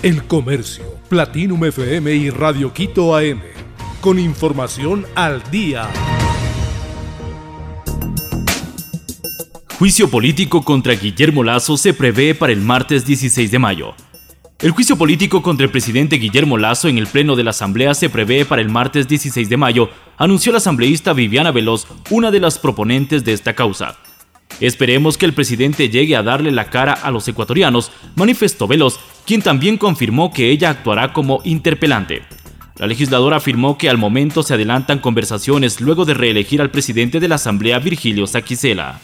[0.00, 3.40] El Comercio, Platinum FM y Radio Quito AM.
[4.00, 5.88] Con información al día.
[9.76, 13.94] Juicio político contra Guillermo Lazo se prevé para el martes 16 de mayo.
[14.60, 18.08] El juicio político contra el presidente Guillermo Lazo en el Pleno de la Asamblea se
[18.08, 22.60] prevé para el martes 16 de mayo, anunció la asambleísta Viviana Veloz, una de las
[22.60, 23.96] proponentes de esta causa.
[24.60, 28.98] Esperemos que el presidente llegue a darle la cara a los ecuatorianos, manifestó Veloz,
[29.28, 32.22] quien también confirmó que ella actuará como interpelante.
[32.78, 37.28] La legisladora afirmó que al momento se adelantan conversaciones luego de reelegir al presidente de
[37.28, 39.00] la Asamblea Virgilio Saquicela.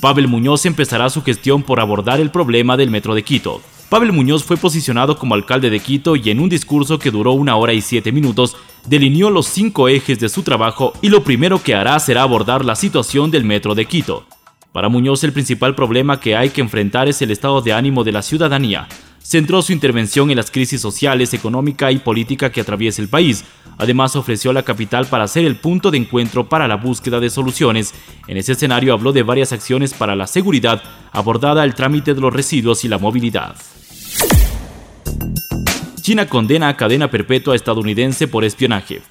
[0.00, 3.62] Pavel Muñoz empezará su gestión por abordar el problema del metro de Quito.
[3.88, 7.54] Pavel Muñoz fue posicionado como alcalde de Quito y en un discurso que duró una
[7.54, 11.76] hora y siete minutos, delineó los cinco ejes de su trabajo y lo primero que
[11.76, 14.26] hará será abordar la situación del metro de Quito.
[14.72, 18.12] Para Muñoz el principal problema que hay que enfrentar es el estado de ánimo de
[18.12, 18.88] la ciudadanía,
[19.22, 23.44] centró su intervención en las crisis sociales, económica y política que atraviesa el país.
[23.76, 27.92] Además, ofreció la capital para ser el punto de encuentro para la búsqueda de soluciones.
[28.26, 32.32] En ese escenario habló de varias acciones para la seguridad, abordada el trámite de los
[32.32, 33.56] residuos y la movilidad.
[36.00, 39.02] China condena a cadena perpetua estadounidense por espionaje.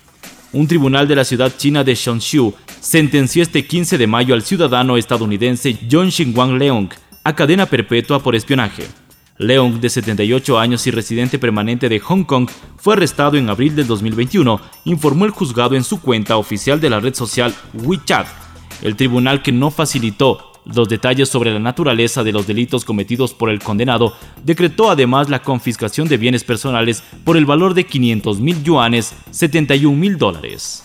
[0.54, 4.98] Un tribunal de la ciudad china de Shenzhou sentenció este 15 de mayo al ciudadano
[4.98, 6.90] estadounidense John Xinguang Leong
[7.24, 8.86] a cadena perpetua por espionaje.
[9.38, 13.88] Leong, de 78 años y residente permanente de Hong Kong, fue arrestado en abril del
[13.88, 18.28] 2021, informó el juzgado en su cuenta oficial de la red social WeChat.
[18.82, 23.50] El tribunal que no facilitó los detalles sobre la naturaleza de los delitos cometidos por
[23.50, 28.64] el condenado decretó además la confiscación de bienes personales por el valor de 500 mil
[28.64, 30.84] yuanes, 71 mil dólares.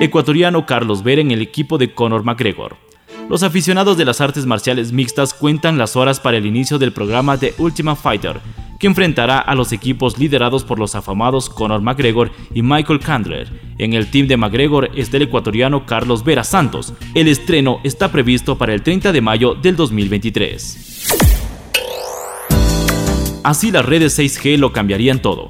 [0.00, 2.76] Ecuatoriano Carlos Ver en el equipo de Conor McGregor.
[3.28, 7.38] Los aficionados de las artes marciales mixtas cuentan las horas para el inicio del programa
[7.38, 8.40] The Ultimate Fighter,
[8.80, 13.61] que enfrentará a los equipos liderados por los afamados Conor McGregor y Michael Candler.
[13.82, 16.92] En el team de McGregor está el ecuatoriano Carlos Vera Santos.
[17.16, 21.08] El estreno está previsto para el 30 de mayo del 2023.
[23.42, 25.48] Así las redes 6G lo cambiarían todo.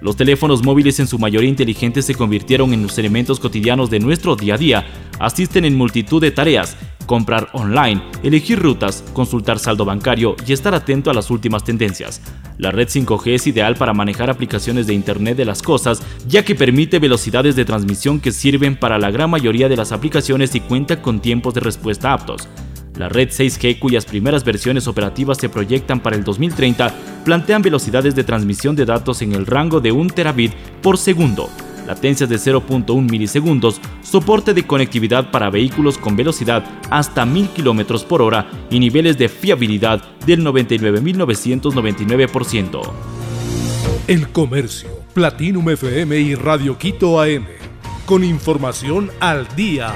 [0.00, 4.36] Los teléfonos móviles en su mayoría inteligentes se convirtieron en los elementos cotidianos de nuestro
[4.36, 4.86] día a día,
[5.18, 6.76] asisten en multitud de tareas,
[7.12, 12.22] comprar online, elegir rutas, consultar saldo bancario y estar atento a las últimas tendencias.
[12.56, 16.54] La red 5G es ideal para manejar aplicaciones de Internet de las Cosas, ya que
[16.54, 21.02] permite velocidades de transmisión que sirven para la gran mayoría de las aplicaciones y cuenta
[21.02, 22.48] con tiempos de respuesta aptos.
[22.96, 26.94] La red 6G, cuyas primeras versiones operativas se proyectan para el 2030,
[27.26, 31.50] plantean velocidades de transmisión de datos en el rango de 1 terabit por segundo,
[31.94, 38.22] latencias de 0.1 milisegundos, soporte de conectividad para vehículos con velocidad hasta 1000 km por
[38.22, 42.80] hora y niveles de fiabilidad del 99.999%.
[44.06, 47.44] El Comercio, Platinum FM y Radio Quito AM.
[48.06, 49.92] Con información al día.